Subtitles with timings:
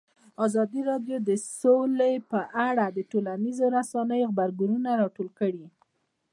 [0.45, 5.65] ازادي راډیو د سوله په اړه د ټولنیزو رسنیو غبرګونونه راټول کړي.